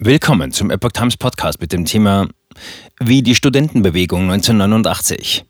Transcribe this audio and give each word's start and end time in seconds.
Willkommen 0.00 0.52
zum 0.52 0.70
Epoch 0.70 0.92
Times 0.92 1.16
Podcast 1.16 1.60
mit 1.60 1.72
dem 1.72 1.84
Thema 1.84 2.28
Wie 3.00 3.20
die 3.20 3.34
Studentenbewegung 3.34 4.30
1989. 4.30 5.44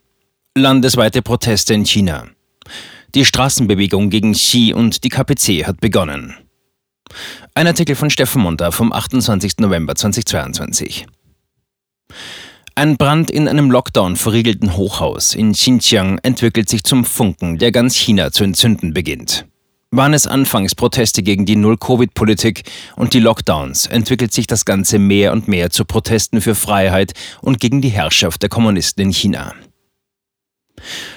Landesweite 0.56 1.20
Proteste 1.20 1.74
in 1.74 1.84
China. 1.84 2.28
Die 3.14 3.26
Straßenbewegung 3.26 4.08
gegen 4.08 4.32
Xi 4.32 4.72
und 4.74 5.04
die 5.04 5.10
KPC 5.10 5.66
hat 5.66 5.80
begonnen. 5.80 6.34
Ein 7.52 7.66
Artikel 7.66 7.94
von 7.94 8.08
Steffen 8.08 8.40
Munter 8.40 8.72
vom 8.72 8.90
28. 8.90 9.58
November 9.58 9.94
2022. 9.94 11.04
Ein 12.74 12.96
Brand 12.96 13.30
in 13.30 13.48
einem 13.48 13.70
Lockdown 13.70 14.16
verriegelten 14.16 14.78
Hochhaus 14.78 15.34
in 15.34 15.52
Xinjiang 15.52 16.20
entwickelt 16.22 16.70
sich 16.70 16.84
zum 16.84 17.04
Funken, 17.04 17.58
der 17.58 17.70
ganz 17.70 17.96
China 17.96 18.32
zu 18.32 18.44
entzünden 18.44 18.94
beginnt. 18.94 19.44
Waren 19.90 20.12
es 20.12 20.26
anfangs 20.26 20.74
Proteste 20.74 21.22
gegen 21.22 21.46
die 21.46 21.56
Null-Covid-Politik 21.56 22.64
und 22.96 23.14
die 23.14 23.20
Lockdowns, 23.20 23.86
entwickelt 23.86 24.34
sich 24.34 24.46
das 24.46 24.66
Ganze 24.66 24.98
mehr 24.98 25.32
und 25.32 25.48
mehr 25.48 25.70
zu 25.70 25.86
Protesten 25.86 26.42
für 26.42 26.54
Freiheit 26.54 27.14
und 27.40 27.58
gegen 27.58 27.80
die 27.80 27.88
Herrschaft 27.88 28.42
der 28.42 28.50
Kommunisten 28.50 29.04
in 29.04 29.12
China. 29.12 29.54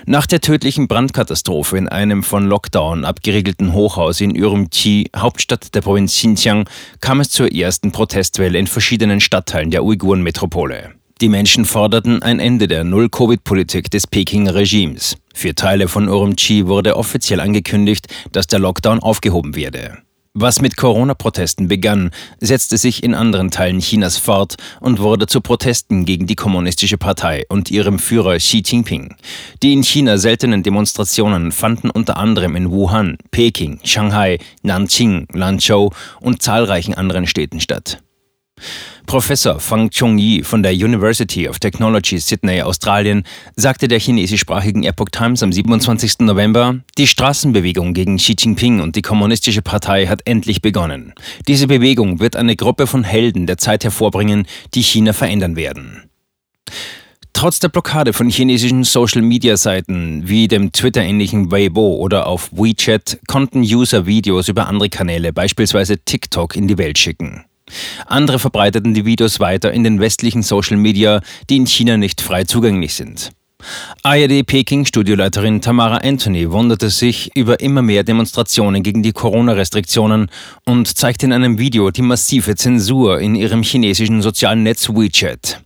Nach 0.06 0.26
der 0.26 0.40
tödlichen 0.40 0.88
Brandkatastrophe 0.88 1.78
in 1.78 1.90
einem 1.90 2.24
von 2.24 2.48
Lockdown 2.48 3.04
abgeriegelten 3.04 3.74
Hochhaus 3.74 4.22
in 4.22 4.42
Urumqi, 4.42 5.10
Hauptstadt 5.16 5.76
der 5.76 5.82
Provinz 5.82 6.14
Xinjiang, 6.14 6.68
kam 7.02 7.20
es 7.20 7.30
zur 7.30 7.52
ersten 7.52 7.92
Protestwelle 7.92 8.58
in 8.58 8.68
verschiedenen 8.68 9.20
Stadtteilen 9.20 9.70
der 9.70 9.84
Uiguren-Metropole. 9.84 11.01
Die 11.22 11.30
Menschen 11.30 11.66
forderten 11.66 12.24
ein 12.24 12.40
Ende 12.40 12.68
der 12.68 12.84
Null-Covid-Politik 12.84 13.92
des 13.92 14.08
Pekinger 14.08 14.56
Regimes. 14.56 15.18
Für 15.36 15.54
Teile 15.54 15.88
von 15.88 16.10
Urumqi 16.10 16.66
wurde 16.66 16.98
offiziell 16.98 17.40
angekündigt, 17.40 18.08
dass 18.32 18.48
der 18.48 18.58
Lockdown 18.58 18.98
aufgehoben 18.98 19.56
werde. 19.56 20.00
Was 20.34 20.62
mit 20.62 20.78
Corona-Protesten 20.78 21.68
begann, 21.68 22.10
setzte 22.40 22.78
sich 22.78 23.04
in 23.04 23.14
anderen 23.14 23.52
Teilen 23.52 23.82
Chinas 23.82 24.18
fort 24.18 24.56
und 24.80 25.00
wurde 25.00 25.28
zu 25.28 25.42
Protesten 25.42 26.06
gegen 26.06 26.26
die 26.26 26.36
Kommunistische 26.36 26.98
Partei 26.98 27.44
und 27.50 27.70
ihrem 27.70 28.00
Führer 28.00 28.38
Xi 28.38 28.64
Jinping. 28.66 29.16
Die 29.62 29.74
in 29.74 29.84
China 29.84 30.18
seltenen 30.18 30.64
Demonstrationen 30.64 31.52
fanden 31.52 31.92
unter 31.92 32.18
anderem 32.18 32.56
in 32.56 32.72
Wuhan, 32.72 33.20
Peking, 33.30 33.80
Shanghai, 33.84 34.40
Nanjing, 34.64 35.28
Lanzhou 35.34 35.92
und 36.20 36.42
zahlreichen 36.42 36.96
anderen 36.96 37.28
Städten 37.28 37.60
statt. 37.60 38.02
Professor 39.06 39.60
Fang 39.60 39.90
Chung-yi 39.90 40.44
von 40.44 40.64
der 40.64 40.74
University 40.74 41.50
of 41.50 41.60
Technology 41.60 42.18
Sydney, 42.18 42.62
Australien, 42.62 43.24
sagte 43.56 43.88
der 43.88 44.00
chinesischsprachigen 44.00 44.84
Epoch 44.84 45.10
Times 45.12 45.44
am 45.44 45.52
27. 45.52 46.20
November, 46.20 46.80
die 46.98 47.08
Straßenbewegung 47.08 47.94
gegen 47.94 48.18
Xi 48.18 48.36
Jinping 48.38 48.80
und 48.80 48.96
die 48.96 49.02
Kommunistische 49.02 49.62
Partei 49.62 50.08
hat 50.08 50.22
endlich 50.26 50.62
begonnen. 50.62 51.14
Diese 51.48 51.68
Bewegung 51.68 52.20
wird 52.20 52.36
eine 52.36 52.56
Gruppe 52.56 52.88
von 52.88 53.04
Helden 53.04 53.48
der 53.48 53.58
Zeit 53.58 53.84
hervorbringen, 53.84 54.48
die 54.74 54.84
China 54.84 55.14
verändern 55.14 55.56
werden. 55.56 56.10
Trotz 57.34 57.60
der 57.60 57.70
Blockade 57.70 58.14
von 58.14 58.30
chinesischen 58.30 58.84
Social-Media-Seiten 58.84 60.28
wie 60.28 60.48
dem 60.48 60.72
Twitter-ähnlichen 60.72 61.52
Weibo 61.52 61.96
oder 61.96 62.28
auf 62.28 62.52
WeChat 62.52 63.20
konnten 63.28 63.62
User 63.62 64.06
Videos 64.06 64.48
über 64.48 64.68
andere 64.68 64.90
Kanäle, 64.90 65.34
beispielsweise 65.34 65.98
TikTok, 65.98 66.56
in 66.56 66.68
die 66.68 66.78
Welt 66.78 67.00
schicken. 67.00 67.46
Andere 68.06 68.40
verbreiteten 68.40 68.94
die 68.94 69.06
Videos 69.06 69.40
weiter 69.40 69.72
in 69.72 69.84
den 69.84 70.00
westlichen 70.00 70.44
Social 70.44 70.78
Media, 70.78 71.22
die 71.50 71.58
in 71.58 71.68
China 71.68 71.98
nicht 71.98 72.22
frei 72.22 72.44
zugänglich 72.44 72.94
sind. 72.94 73.32
ARD 74.04 74.46
Peking 74.46 74.86
Studioleiterin 74.86 75.62
Tamara 75.62 75.98
Anthony 75.98 76.52
wunderte 76.52 76.90
sich 76.90 77.36
über 77.36 77.60
immer 77.60 77.82
mehr 77.82 78.04
Demonstrationen 78.04 78.84
gegen 78.84 79.04
die 79.04 79.12
Corona-Restriktionen 79.12 80.30
und 80.66 80.98
zeigte 80.98 81.28
in 81.28 81.34
einem 81.34 81.60
Video 81.60 81.92
die 81.92 82.02
massive 82.02 82.56
Zensur 82.56 83.20
in 83.20 83.36
ihrem 83.36 83.64
chinesischen 83.64 84.22
sozialen 84.22 84.64
Netz 84.64 84.90
WeChat. 84.90 85.62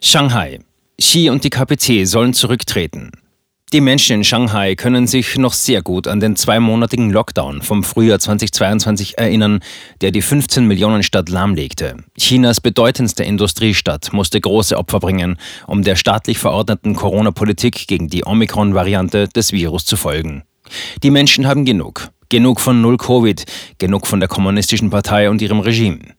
Shanghai. 0.00 0.60
Xi 0.98 1.28
und 1.28 1.44
die 1.44 1.50
KPC 1.50 2.06
sollen 2.06 2.32
zurücktreten. 2.32 3.10
Die 3.72 3.80
Menschen 3.80 4.18
in 4.18 4.24
Shanghai 4.24 4.76
können 4.76 5.08
sich 5.08 5.36
noch 5.38 5.52
sehr 5.52 5.82
gut 5.82 6.06
an 6.06 6.20
den 6.20 6.36
zweimonatigen 6.36 7.10
Lockdown 7.10 7.62
vom 7.62 7.82
Frühjahr 7.82 8.20
2022 8.20 9.18
erinnern, 9.18 9.58
der 10.02 10.12
die 10.12 10.22
15 10.22 10.68
Millionen 10.68 11.02
Stadt 11.02 11.28
lahmlegte. 11.28 11.96
Chinas 12.16 12.60
bedeutendste 12.60 13.24
Industriestadt 13.24 14.12
musste 14.12 14.40
große 14.40 14.78
Opfer 14.78 15.00
bringen, 15.00 15.36
um 15.66 15.82
der 15.82 15.96
staatlich 15.96 16.38
verordneten 16.38 16.94
Corona-Politik 16.94 17.88
gegen 17.88 18.06
die 18.06 18.24
Omikron-Variante 18.24 19.26
des 19.26 19.50
Virus 19.50 19.84
zu 19.84 19.96
folgen. 19.96 20.44
Die 21.02 21.10
Menschen 21.10 21.48
haben 21.48 21.64
genug. 21.64 22.10
Genug 22.28 22.60
von 22.60 22.80
Null 22.80 22.98
Covid, 22.98 23.44
genug 23.78 24.06
von 24.06 24.20
der 24.20 24.28
kommunistischen 24.28 24.90
Partei 24.90 25.28
und 25.28 25.42
ihrem 25.42 25.58
Regime. 25.58 26.15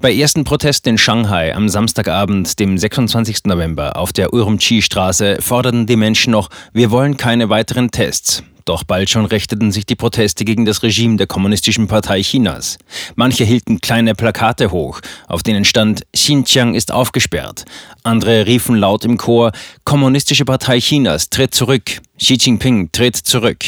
Bei 0.00 0.14
ersten 0.14 0.44
Protesten 0.44 0.90
in 0.90 0.98
Shanghai 0.98 1.54
am 1.54 1.68
Samstagabend, 1.68 2.58
dem 2.58 2.76
26. 2.78 3.44
November, 3.44 3.96
auf 3.96 4.12
der 4.12 4.32
Urumqi-Straße 4.32 5.40
forderten 5.40 5.86
die 5.86 5.96
Menschen 5.96 6.32
noch, 6.32 6.50
wir 6.72 6.90
wollen 6.90 7.16
keine 7.16 7.48
weiteren 7.48 7.90
Tests. 7.90 8.42
Doch 8.64 8.82
bald 8.82 9.10
schon 9.10 9.26
richteten 9.26 9.72
sich 9.72 9.84
die 9.84 9.94
Proteste 9.94 10.44
gegen 10.44 10.64
das 10.64 10.82
Regime 10.82 11.16
der 11.16 11.26
Kommunistischen 11.26 11.86
Partei 11.86 12.22
Chinas. 12.22 12.78
Manche 13.14 13.44
hielten 13.44 13.80
kleine 13.80 14.14
Plakate 14.14 14.70
hoch, 14.70 15.00
auf 15.28 15.42
denen 15.42 15.66
stand 15.66 16.02
Xinjiang 16.12 16.74
ist 16.74 16.90
aufgesperrt. 16.90 17.64
Andere 18.04 18.46
riefen 18.46 18.76
laut 18.76 19.04
im 19.04 19.18
Chor 19.18 19.52
Kommunistische 19.84 20.46
Partei 20.46 20.80
Chinas 20.80 21.28
tritt 21.28 21.54
zurück, 21.54 22.00
Xi 22.18 22.38
Jinping 22.40 22.90
tritt 22.90 23.16
zurück. 23.16 23.64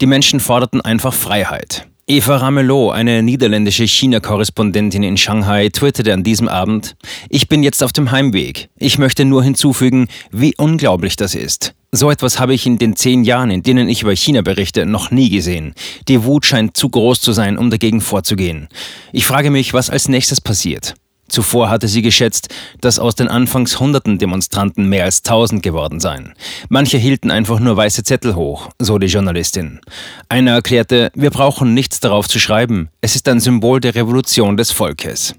Die 0.00 0.06
Menschen 0.06 0.40
forderten 0.40 0.82
einfach 0.82 1.14
Freiheit. 1.14 1.86
Eva 2.10 2.38
Ramelot, 2.38 2.94
eine 2.94 3.22
niederländische 3.22 3.86
China-Korrespondentin 3.86 5.02
in 5.02 5.18
Shanghai, 5.18 5.68
twitterte 5.68 6.14
an 6.14 6.24
diesem 6.24 6.48
Abend, 6.48 6.96
ich 7.28 7.48
bin 7.48 7.62
jetzt 7.62 7.82
auf 7.82 7.92
dem 7.92 8.10
Heimweg. 8.10 8.70
Ich 8.78 8.96
möchte 8.96 9.26
nur 9.26 9.44
hinzufügen, 9.44 10.08
wie 10.30 10.54
unglaublich 10.56 11.16
das 11.16 11.34
ist. 11.34 11.74
So 11.92 12.10
etwas 12.10 12.40
habe 12.40 12.54
ich 12.54 12.64
in 12.64 12.78
den 12.78 12.96
zehn 12.96 13.24
Jahren, 13.24 13.50
in 13.50 13.62
denen 13.62 13.90
ich 13.90 14.00
über 14.00 14.16
China 14.16 14.40
berichte, 14.40 14.86
noch 14.86 15.10
nie 15.10 15.28
gesehen. 15.28 15.74
Die 16.08 16.24
Wut 16.24 16.46
scheint 16.46 16.78
zu 16.78 16.88
groß 16.88 17.20
zu 17.20 17.32
sein, 17.32 17.58
um 17.58 17.68
dagegen 17.68 18.00
vorzugehen. 18.00 18.68
Ich 19.12 19.26
frage 19.26 19.50
mich, 19.50 19.74
was 19.74 19.90
als 19.90 20.08
nächstes 20.08 20.40
passiert. 20.40 20.94
Zuvor 21.28 21.70
hatte 21.70 21.88
sie 21.88 22.02
geschätzt, 22.02 22.54
dass 22.80 22.98
aus 22.98 23.14
den 23.14 23.28
anfangs 23.28 23.78
hunderten 23.78 24.18
Demonstranten 24.18 24.88
mehr 24.88 25.04
als 25.04 25.22
tausend 25.22 25.62
geworden 25.62 26.00
seien. 26.00 26.34
Manche 26.68 26.98
hielten 26.98 27.30
einfach 27.30 27.60
nur 27.60 27.76
weiße 27.76 28.02
Zettel 28.02 28.34
hoch, 28.34 28.70
so 28.78 28.98
die 28.98 29.06
Journalistin. 29.06 29.80
Einer 30.28 30.52
erklärte, 30.52 31.10
wir 31.14 31.30
brauchen 31.30 31.74
nichts 31.74 32.00
darauf 32.00 32.28
zu 32.28 32.38
schreiben, 32.38 32.88
es 33.00 33.14
ist 33.14 33.28
ein 33.28 33.40
Symbol 33.40 33.80
der 33.80 33.94
Revolution 33.94 34.56
des 34.56 34.72
Volkes. 34.72 35.34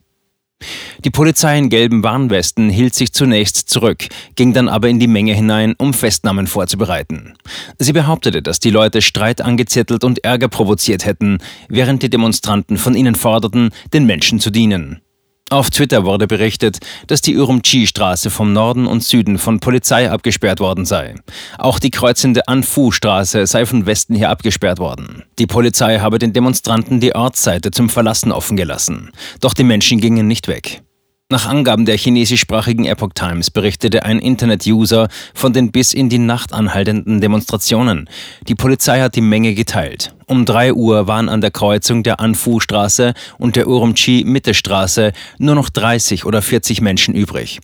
Die 1.05 1.09
Polizei 1.09 1.57
in 1.57 1.69
gelben 1.69 2.03
Warnwesten 2.03 2.69
hielt 2.69 2.93
sich 2.93 3.13
zunächst 3.13 3.69
zurück, 3.69 4.07
ging 4.35 4.53
dann 4.53 4.67
aber 4.67 4.89
in 4.89 4.99
die 4.99 5.07
Menge 5.07 5.33
hinein, 5.33 5.73
um 5.77 5.93
Festnahmen 5.93 6.47
vorzubereiten. 6.47 7.35
Sie 7.77 7.93
behauptete, 7.93 8.41
dass 8.41 8.59
die 8.59 8.69
Leute 8.69 9.01
Streit 9.01 9.39
angezettelt 9.41 10.03
und 10.03 10.23
Ärger 10.25 10.49
provoziert 10.49 11.05
hätten, 11.05 11.37
während 11.69 12.03
die 12.03 12.09
Demonstranten 12.09 12.77
von 12.77 12.95
ihnen 12.95 13.15
forderten, 13.15 13.69
den 13.93 14.05
Menschen 14.05 14.41
zu 14.41 14.49
dienen. 14.49 14.99
Auf 15.49 15.71
Twitter 15.71 16.05
wurde 16.05 16.27
berichtet, 16.27 16.77
dass 17.07 17.21
die 17.21 17.35
Urumqi-Straße 17.35 18.29
vom 18.29 18.53
Norden 18.53 18.85
und 18.85 19.03
Süden 19.03 19.39
von 19.39 19.59
Polizei 19.59 20.11
abgesperrt 20.11 20.59
worden 20.59 20.85
sei. 20.85 21.15
Auch 21.57 21.79
die 21.79 21.89
kreuzende 21.89 22.47
Anfu-Straße 22.47 23.47
sei 23.47 23.65
von 23.65 23.87
Westen 23.87 24.15
her 24.15 24.29
abgesperrt 24.29 24.77
worden. 24.77 25.23
Die 25.39 25.47
Polizei 25.47 25.99
habe 25.99 26.19
den 26.19 26.33
Demonstranten 26.33 26.99
die 26.99 27.15
Ortsseite 27.15 27.71
zum 27.71 27.89
Verlassen 27.89 28.31
offen 28.31 28.57
gelassen. 28.57 29.09
Doch 29.41 29.55
die 29.55 29.63
Menschen 29.63 29.99
gingen 29.99 30.27
nicht 30.27 30.47
weg. 30.47 30.83
Nach 31.31 31.47
Angaben 31.47 31.85
der 31.85 31.97
chinesischsprachigen 31.97 32.85
Epoch 32.85 33.13
Times 33.13 33.51
berichtete 33.51 34.03
ein 34.03 34.19
Internet-User 34.19 35.09
von 35.33 35.53
den 35.53 35.71
bis 35.71 35.93
in 35.93 36.09
die 36.09 36.17
Nacht 36.17 36.53
anhaltenden 36.53 37.21
Demonstrationen. 37.21 38.09
Die 38.47 38.55
Polizei 38.55 38.99
hat 38.99 39.15
die 39.15 39.21
Menge 39.21 39.53
geteilt. 39.53 40.13
Um 40.29 40.45
3 40.45 40.73
Uhr 40.73 41.07
waren 41.07 41.27
an 41.27 41.41
der 41.41 41.49
Kreuzung 41.49 42.03
der 42.03 42.19
Anfu-Straße 42.19 43.15
und 43.39 43.55
der 43.55 43.67
Urumqi-Mitte-Straße 43.67 45.11
nur 45.39 45.55
noch 45.55 45.69
30 45.69 46.23
oder 46.23 46.43
40 46.43 46.81
Menschen 46.81 47.15
übrig. 47.15 47.59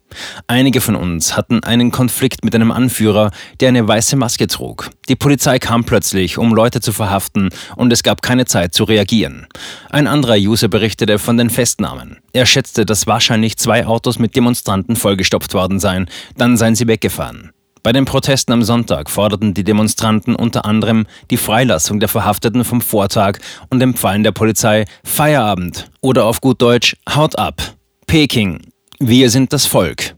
Einige 0.47 0.81
von 0.81 0.95
uns 0.95 1.37
hatten 1.37 1.63
einen 1.63 1.91
Konflikt 1.91 2.43
mit 2.43 2.55
einem 2.55 2.71
Anführer, 2.71 3.29
der 3.59 3.69
eine 3.69 3.87
weiße 3.87 4.15
Maske 4.15 4.47
trug. 4.47 4.89
Die 5.09 5.15
Polizei 5.15 5.59
kam 5.59 5.83
plötzlich, 5.83 6.39
um 6.39 6.55
Leute 6.55 6.81
zu 6.81 6.91
verhaften, 6.91 7.49
und 7.75 7.93
es 7.93 8.01
gab 8.01 8.23
keine 8.23 8.45
Zeit 8.45 8.73
zu 8.73 8.83
reagieren. 8.85 9.45
Ein 9.91 10.07
anderer 10.07 10.37
User 10.37 10.67
berichtete 10.67 11.19
von 11.19 11.37
den 11.37 11.51
Festnahmen. 11.51 12.17
Er 12.33 12.47
schätzte, 12.47 12.83
dass 12.83 13.05
wahrscheinlich 13.05 13.57
zwei 13.57 13.85
Autos 13.85 14.17
mit 14.17 14.35
Demonstranten 14.35 14.95
vollgestopft 14.95 15.53
worden 15.53 15.79
seien, 15.79 16.09
dann 16.35 16.57
seien 16.57 16.73
sie 16.73 16.87
weggefahren. 16.87 17.51
Bei 17.85 17.93
den 17.93 18.05
Protesten 18.05 18.51
am 18.51 18.63
Sonntag 18.63 19.11
forderten 19.11 19.53
die 19.53 19.63
Demonstranten 19.63 20.35
unter 20.35 20.65
anderem 20.65 21.05
die 21.29 21.37
Freilassung 21.37 21.99
der 21.99 22.09
Verhafteten 22.09 22.65
vom 22.65 22.81
Vortag 22.81 23.37
und 23.69 23.79
empfahlen 23.79 24.23
der 24.23 24.31
Polizei 24.31 24.85
Feierabend 25.03 25.91
oder 26.01 26.25
auf 26.25 26.41
gut 26.41 26.63
Deutsch 26.63 26.95
Haut 27.07 27.37
ab. 27.37 27.61
Peking. 28.07 28.61
Wir 28.97 29.29
sind 29.29 29.53
das 29.53 29.67
Volk. 29.67 30.15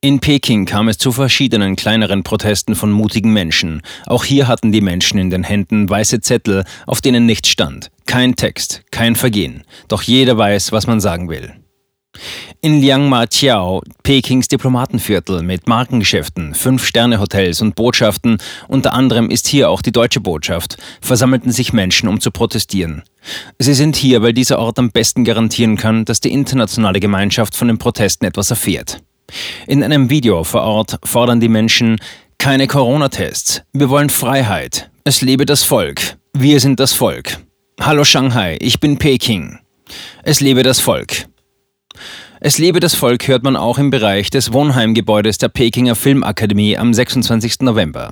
In 0.00 0.20
Peking 0.20 0.64
kam 0.64 0.88
es 0.88 0.96
zu 0.96 1.12
verschiedenen 1.12 1.76
kleineren 1.76 2.22
Protesten 2.22 2.74
von 2.74 2.90
mutigen 2.90 3.34
Menschen. 3.34 3.82
Auch 4.06 4.24
hier 4.24 4.48
hatten 4.48 4.72
die 4.72 4.80
Menschen 4.80 5.18
in 5.18 5.28
den 5.28 5.44
Händen 5.44 5.90
weiße 5.90 6.22
Zettel, 6.22 6.64
auf 6.86 7.02
denen 7.02 7.26
nichts 7.26 7.50
stand. 7.50 7.90
Kein 8.06 8.34
Text, 8.34 8.82
kein 8.90 9.14
Vergehen. 9.14 9.64
Doch 9.88 10.00
jeder 10.00 10.38
weiß, 10.38 10.72
was 10.72 10.86
man 10.86 11.00
sagen 11.00 11.28
will. 11.28 11.52
In 12.60 12.80
Liangma-Chiao, 12.80 13.82
Pekings 14.02 14.48
Diplomatenviertel 14.48 15.42
mit 15.42 15.68
Markengeschäften, 15.68 16.54
Fünf-Sterne-Hotels 16.54 17.60
und 17.60 17.74
Botschaften, 17.74 18.38
unter 18.68 18.92
anderem 18.92 19.30
ist 19.30 19.48
hier 19.48 19.70
auch 19.70 19.82
die 19.82 19.92
deutsche 19.92 20.20
Botschaft, 20.20 20.76
versammelten 21.00 21.52
sich 21.52 21.72
Menschen, 21.72 22.08
um 22.08 22.20
zu 22.20 22.30
protestieren. 22.30 23.02
Sie 23.58 23.74
sind 23.74 23.96
hier, 23.96 24.22
weil 24.22 24.32
dieser 24.32 24.58
Ort 24.58 24.78
am 24.78 24.90
besten 24.90 25.24
garantieren 25.24 25.76
kann, 25.76 26.04
dass 26.04 26.20
die 26.20 26.32
internationale 26.32 27.00
Gemeinschaft 27.00 27.54
von 27.54 27.68
den 27.68 27.78
Protesten 27.78 28.24
etwas 28.24 28.50
erfährt. 28.50 29.02
In 29.66 29.82
einem 29.82 30.10
Video 30.10 30.44
vor 30.44 30.62
Ort 30.62 30.98
fordern 31.04 31.40
die 31.40 31.48
Menschen 31.48 31.98
keine 32.38 32.66
Corona-Tests. 32.66 33.62
Wir 33.72 33.88
wollen 33.88 34.10
Freiheit. 34.10 34.90
Es 35.04 35.22
lebe 35.22 35.46
das 35.46 35.62
Volk. 35.64 36.16
Wir 36.32 36.60
sind 36.60 36.80
das 36.80 36.92
Volk. 36.92 37.38
Hallo 37.80 38.04
Shanghai, 38.04 38.56
ich 38.60 38.80
bin 38.80 38.98
Peking. 38.98 39.58
Es 40.22 40.40
lebe 40.40 40.62
das 40.62 40.80
Volk. 40.80 41.26
Es 42.46 42.58
lebe 42.58 42.78
das 42.78 42.94
Volk 42.94 43.26
hört 43.26 43.42
man 43.42 43.56
auch 43.56 43.78
im 43.78 43.88
Bereich 43.88 44.28
des 44.28 44.52
Wohnheimgebäudes 44.52 45.38
der 45.38 45.48
Pekinger 45.48 45.94
Filmakademie 45.94 46.76
am 46.76 46.92
26. 46.92 47.60
November. 47.60 48.10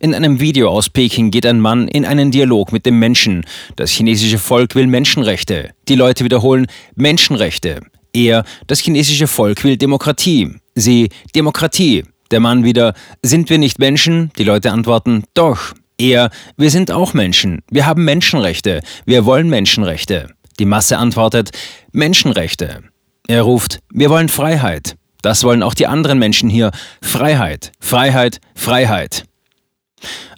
In 0.00 0.14
einem 0.14 0.40
Video 0.40 0.70
aus 0.70 0.88
Peking 0.88 1.30
geht 1.30 1.44
ein 1.44 1.60
Mann 1.60 1.86
in 1.86 2.06
einen 2.06 2.30
Dialog 2.30 2.72
mit 2.72 2.86
dem 2.86 2.98
Menschen. 2.98 3.44
Das 3.76 3.90
chinesische 3.90 4.38
Volk 4.38 4.76
will 4.76 4.86
Menschenrechte. 4.86 5.72
Die 5.88 5.94
Leute 5.94 6.24
wiederholen 6.24 6.68
Menschenrechte. 6.94 7.80
Er, 8.14 8.44
das 8.66 8.80
chinesische 8.80 9.26
Volk 9.26 9.62
will 9.62 9.76
Demokratie. 9.76 10.54
Sie, 10.74 11.10
Demokratie. 11.34 12.04
Der 12.30 12.40
Mann 12.40 12.64
wieder, 12.64 12.94
sind 13.22 13.50
wir 13.50 13.58
nicht 13.58 13.78
Menschen? 13.78 14.30
Die 14.38 14.44
Leute 14.44 14.72
antworten, 14.72 15.24
doch. 15.34 15.74
Er, 15.98 16.30
wir 16.56 16.70
sind 16.70 16.90
auch 16.90 17.12
Menschen. 17.12 17.60
Wir 17.70 17.84
haben 17.84 18.06
Menschenrechte. 18.06 18.80
Wir 19.04 19.26
wollen 19.26 19.50
Menschenrechte. 19.50 20.30
Die 20.58 20.64
Masse 20.64 20.96
antwortet, 20.96 21.50
Menschenrechte. 21.92 22.82
Er 23.28 23.42
ruft, 23.42 23.80
wir 23.90 24.10
wollen 24.10 24.28
Freiheit. 24.28 24.96
Das 25.22 25.42
wollen 25.42 25.64
auch 25.64 25.74
die 25.74 25.88
anderen 25.88 26.18
Menschen 26.18 26.48
hier. 26.48 26.70
Freiheit, 27.02 27.72
Freiheit, 27.80 28.40
Freiheit. 28.54 29.24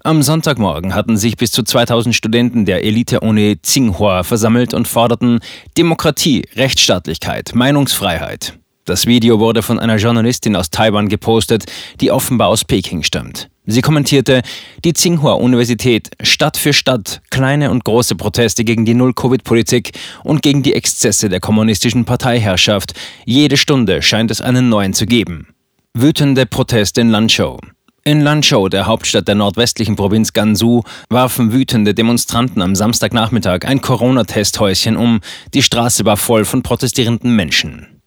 Am 0.04 0.22
Sonntagmorgen 0.22 0.94
hatten 0.94 1.18
sich 1.18 1.36
bis 1.36 1.50
zu 1.50 1.62
2000 1.62 2.14
Studenten 2.14 2.64
der 2.64 2.84
Elite-Uni 2.84 3.58
Tsinghua 3.60 4.22
versammelt 4.22 4.72
und 4.72 4.88
forderten 4.88 5.40
Demokratie, 5.76 6.48
Rechtsstaatlichkeit, 6.54 7.54
Meinungsfreiheit. 7.54 8.58
Das 8.86 9.04
Video 9.04 9.38
wurde 9.38 9.60
von 9.60 9.78
einer 9.78 9.96
Journalistin 9.96 10.56
aus 10.56 10.70
Taiwan 10.70 11.10
gepostet, 11.10 11.66
die 12.00 12.10
offenbar 12.10 12.48
aus 12.48 12.64
Peking 12.64 13.02
stammt. 13.02 13.50
Sie 13.70 13.82
kommentierte, 13.82 14.40
die 14.82 14.94
Tsinghua-Universität 14.94 16.08
Stadt 16.22 16.56
für 16.56 16.72
Stadt, 16.72 17.20
kleine 17.28 17.70
und 17.70 17.84
große 17.84 18.14
Proteste 18.14 18.64
gegen 18.64 18.86
die 18.86 18.94
Null-Covid-Politik 18.94 19.92
und 20.24 20.40
gegen 20.40 20.62
die 20.62 20.72
Exzesse 20.72 21.28
der 21.28 21.40
kommunistischen 21.40 22.06
Parteiherrschaft. 22.06 22.94
Jede 23.26 23.58
Stunde 23.58 24.00
scheint 24.00 24.30
es 24.30 24.40
einen 24.40 24.70
neuen 24.70 24.94
zu 24.94 25.04
geben. 25.04 25.48
Wütende 25.92 26.46
Proteste 26.46 27.02
in 27.02 27.10
Lanzhou. 27.10 27.58
In 28.04 28.22
Lanzhou, 28.22 28.70
der 28.70 28.86
Hauptstadt 28.86 29.28
der 29.28 29.34
nordwestlichen 29.34 29.96
Provinz 29.96 30.32
Gansu, 30.32 30.82
warfen 31.10 31.52
wütende 31.52 31.92
Demonstranten 31.92 32.62
am 32.62 32.74
Samstagnachmittag 32.74 33.66
ein 33.66 33.82
Corona-Testhäuschen 33.82 34.96
um. 34.96 35.20
Die 35.52 35.62
Straße 35.62 36.06
war 36.06 36.16
voll 36.16 36.46
von 36.46 36.62
protestierenden 36.62 37.36
Menschen. 37.36 38.00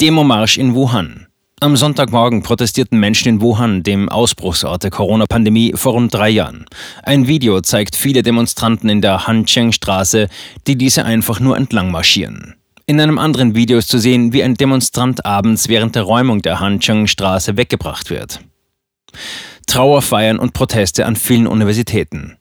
Demomarsch 0.00 0.56
in 0.56 0.74
Wuhan. 0.74 1.26
Am 1.62 1.76
Sonntagmorgen 1.76 2.42
protestierten 2.42 2.98
Menschen 2.98 3.28
in 3.28 3.40
Wuhan, 3.42 3.82
dem 3.82 4.08
Ausbruchsort 4.08 4.82
der 4.82 4.90
Corona-Pandemie, 4.90 5.74
vor 5.74 5.92
rund 5.92 6.14
drei 6.14 6.30
Jahren. 6.30 6.64
Ein 7.02 7.26
Video 7.26 7.60
zeigt 7.60 7.96
viele 7.96 8.22
Demonstranten 8.22 8.88
in 8.88 9.02
der 9.02 9.26
Hancheng-Straße, 9.26 10.28
die 10.66 10.76
diese 10.76 11.04
einfach 11.04 11.38
nur 11.38 11.58
entlang 11.58 11.90
marschieren. 11.90 12.54
In 12.86 12.98
einem 12.98 13.18
anderen 13.18 13.54
Video 13.54 13.76
ist 13.76 13.90
zu 13.90 13.98
sehen, 13.98 14.32
wie 14.32 14.42
ein 14.42 14.54
Demonstrant 14.54 15.26
abends 15.26 15.68
während 15.68 15.96
der 15.96 16.04
Räumung 16.04 16.40
der 16.40 16.60
Hancheng-Straße 16.60 17.58
weggebracht 17.58 18.08
wird. 18.08 18.40
Trauerfeiern 19.66 20.38
und 20.38 20.54
Proteste 20.54 21.04
an 21.04 21.14
vielen 21.14 21.46
Universitäten. 21.46 22.38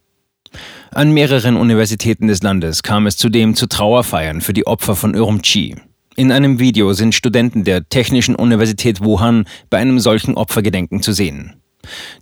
An 0.92 1.12
mehreren 1.12 1.58
Universitäten 1.58 2.28
des 2.28 2.42
Landes 2.42 2.84
kam 2.84 3.06
es 3.06 3.18
zudem 3.18 3.54
zu 3.54 3.68
Trauerfeiern 3.68 4.40
für 4.40 4.54
die 4.54 4.66
Opfer 4.66 4.96
von 4.96 5.14
Urumqi. 5.14 5.76
In 6.20 6.34
einem 6.34 6.60
Video 6.60 6.92
sind 6.92 7.16
Studenten 7.16 7.64
der 7.64 7.88
Technischen 7.88 8.36
Universität 8.36 9.00
Wuhan 9.00 9.46
bei 9.70 9.78
einem 9.78 10.02
solchen 10.02 10.36
Opfergedenken 10.36 11.02
zu 11.02 11.14
sehen. 11.14 11.62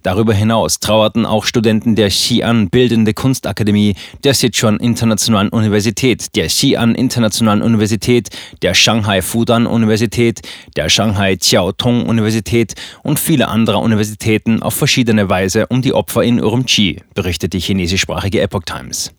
Darüber 0.03 0.35
hinaus 0.35 0.79
trauerten 0.79 1.25
auch 1.25 1.45
Studenten 1.45 1.95
der 1.95 2.11
Xi'an 2.11 2.69
Bildende 2.69 3.15
Kunstakademie, 3.15 3.95
der 4.23 4.35
Sichuan 4.35 4.77
Internationalen 4.77 5.49
Universität, 5.49 6.27
der 6.35 6.47
Xi'an 6.47 6.93
Internationalen 6.93 7.63
Universität, 7.63 8.29
der 8.61 8.75
Shanghai 8.75 9.23
Fudan 9.23 9.65
Universität, 9.65 10.41
der 10.75 10.89
Shanghai 10.89 11.35
Chiao 11.35 11.73
Universität 11.83 12.75
und 13.01 13.19
viele 13.19 13.47
andere 13.47 13.79
Universitäten 13.79 14.61
auf 14.61 14.75
verschiedene 14.75 15.27
Weise 15.27 15.65
um 15.69 15.81
die 15.81 15.93
Opfer 15.93 16.21
in 16.21 16.39
Urumqi, 16.39 17.01
berichtet 17.15 17.53
die 17.53 17.59
chinesischsprachige 17.59 18.41
Epoch 18.41 18.61
Times. 18.63 19.16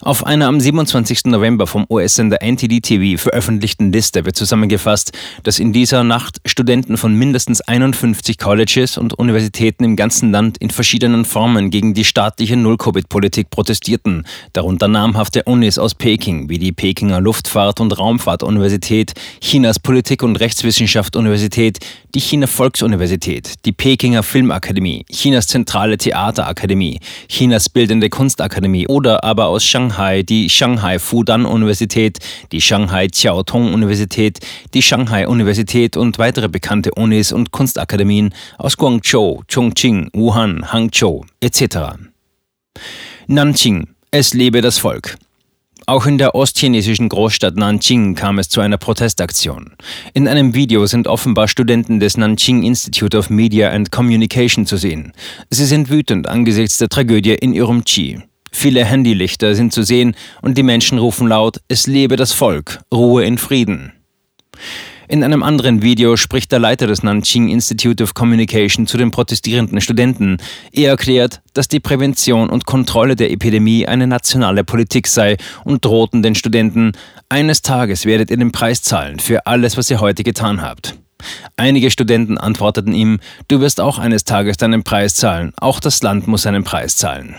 Auf 0.00 0.26
einer 0.26 0.48
am 0.48 0.60
27. 0.60 1.26
November 1.26 1.66
vom 1.66 1.86
US-Sender 1.88 2.38
NTD-TV 2.42 3.20
veröffentlichten 3.20 3.92
Liste 3.92 4.24
wird 4.24 4.36
zusammengefasst, 4.36 5.12
dass 5.42 5.58
in 5.58 5.72
dieser 5.72 6.04
Nacht 6.04 6.40
Studenten 6.44 6.96
von 6.96 7.14
mindestens 7.14 7.60
51 7.60 8.38
Colleges 8.38 8.98
und 8.98 9.14
Universitäten 9.18 9.84
im 9.84 9.96
ganzen 9.96 10.30
Land 10.30 10.58
in 10.58 10.70
verschiedenen 10.70 11.24
Formen 11.24 11.70
gegen 11.70 11.94
die 11.94 12.04
staatliche 12.04 12.56
Null-Covid-Politik 12.56 13.50
protestierten, 13.50 14.26
darunter 14.52 14.88
namhafte 14.88 15.44
Unis 15.44 15.78
aus 15.78 15.94
Peking 15.94 16.48
wie 16.48 16.58
die 16.58 16.72
Pekinger 16.72 17.20
Luftfahrt- 17.20 17.80
und 17.80 17.98
Raumfahrt-Universität, 17.98 19.12
Chinas 19.40 19.78
Politik- 19.78 20.22
und 20.22 20.36
Rechtswissenschaft-Universität, 20.36 21.78
die 22.14 22.20
China 22.20 22.46
Volksuniversität, 22.46 23.64
die 23.64 23.72
Pekinger 23.72 24.22
Filmakademie, 24.22 25.04
Chinas 25.10 25.46
Zentrale 25.46 25.98
Theaterakademie, 25.98 27.00
Chinas 27.28 27.68
Bildende 27.68 28.08
Kunstakademie 28.08 28.86
oder 28.86 29.24
aber 29.24 29.43
aus 29.46 29.64
Shanghai 29.64 30.22
die 30.22 30.48
Shanghai 30.48 30.98
Fudan 30.98 31.46
Universität, 31.46 32.18
die 32.52 32.60
Shanghai 32.60 33.08
Chiao 33.08 33.42
Tong 33.42 33.72
Universität, 33.72 34.40
die 34.74 34.82
Shanghai 34.82 35.26
Universität 35.26 35.96
und 35.96 36.18
weitere 36.18 36.48
bekannte 36.48 36.92
Unis 36.94 37.32
und 37.32 37.50
Kunstakademien 37.50 38.34
aus 38.58 38.76
Guangzhou, 38.76 39.42
Chongqing, 39.52 40.10
Wuhan, 40.12 40.72
Hangzhou 40.72 41.24
etc. 41.40 41.98
Nanjing, 43.26 43.88
es 44.10 44.34
lebe 44.34 44.60
das 44.60 44.78
Volk. 44.78 45.16
Auch 45.86 46.06
in 46.06 46.16
der 46.16 46.34
ostchinesischen 46.34 47.10
Großstadt 47.10 47.56
Nanjing 47.56 48.14
kam 48.14 48.38
es 48.38 48.48
zu 48.48 48.62
einer 48.62 48.78
Protestaktion. 48.78 49.72
In 50.14 50.26
einem 50.26 50.54
Video 50.54 50.86
sind 50.86 51.06
offenbar 51.06 51.46
Studenten 51.46 52.00
des 52.00 52.16
Nanjing 52.16 52.62
Institute 52.62 53.16
of 53.16 53.28
Media 53.28 53.70
and 53.70 53.92
Communication 53.92 54.64
zu 54.64 54.78
sehen. 54.78 55.12
Sie 55.50 55.66
sind 55.66 55.90
wütend 55.90 56.26
angesichts 56.26 56.78
der 56.78 56.88
Tragödie 56.88 57.34
in 57.34 57.52
Urumqi. 57.52 58.22
Viele 58.56 58.84
Handylichter 58.84 59.56
sind 59.56 59.72
zu 59.72 59.82
sehen 59.82 60.14
und 60.40 60.56
die 60.56 60.62
Menschen 60.62 60.98
rufen 60.98 61.26
laut, 61.26 61.60
es 61.66 61.88
lebe 61.88 62.14
das 62.14 62.32
Volk, 62.32 62.78
Ruhe 62.94 63.24
in 63.24 63.36
Frieden. 63.36 63.92
In 65.08 65.24
einem 65.24 65.42
anderen 65.42 65.82
Video 65.82 66.16
spricht 66.16 66.52
der 66.52 66.60
Leiter 66.60 66.86
des 66.86 67.02
Nanjing 67.02 67.48
Institute 67.48 68.02
of 68.02 68.14
Communication 68.14 68.86
zu 68.86 68.96
den 68.96 69.10
protestierenden 69.10 69.80
Studenten. 69.80 70.38
Er 70.72 70.90
erklärt, 70.90 71.42
dass 71.52 71.66
die 71.66 71.80
Prävention 71.80 72.48
und 72.48 72.64
Kontrolle 72.64 73.16
der 73.16 73.32
Epidemie 73.32 73.86
eine 73.86 74.06
nationale 74.06 74.62
Politik 74.62 75.08
sei 75.08 75.36
und 75.64 75.84
drohten 75.84 76.22
den 76.22 76.36
Studenten, 76.36 76.92
eines 77.28 77.60
Tages 77.60 78.06
werdet 78.06 78.30
ihr 78.30 78.36
den 78.36 78.52
Preis 78.52 78.82
zahlen 78.82 79.18
für 79.18 79.46
alles, 79.46 79.76
was 79.76 79.90
ihr 79.90 80.00
heute 80.00 80.22
getan 80.22 80.62
habt. 80.62 80.94
Einige 81.56 81.90
Studenten 81.90 82.38
antworteten 82.38 82.94
ihm, 82.94 83.18
du 83.48 83.60
wirst 83.60 83.80
auch 83.80 83.98
eines 83.98 84.22
Tages 84.24 84.56
deinen 84.58 84.84
Preis 84.84 85.16
zahlen, 85.16 85.52
auch 85.56 85.80
das 85.80 86.02
Land 86.04 86.28
muss 86.28 86.42
seinen 86.42 86.62
Preis 86.62 86.96
zahlen. 86.96 87.34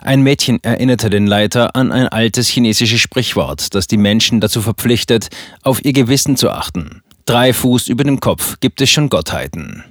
Ein 0.00 0.22
Mädchen 0.22 0.62
erinnerte 0.62 1.10
den 1.10 1.26
Leiter 1.26 1.76
an 1.76 1.92
ein 1.92 2.08
altes 2.08 2.48
chinesisches 2.48 3.00
Sprichwort, 3.00 3.74
das 3.74 3.86
die 3.86 3.96
Menschen 3.96 4.40
dazu 4.40 4.60
verpflichtet, 4.60 5.28
auf 5.62 5.84
ihr 5.84 5.92
Gewissen 5.92 6.36
zu 6.36 6.50
achten. 6.50 7.02
Drei 7.24 7.52
Fuß 7.52 7.88
über 7.88 8.04
dem 8.04 8.20
Kopf 8.20 8.58
gibt 8.60 8.80
es 8.80 8.90
schon 8.90 9.08
Gottheiten. 9.08 9.84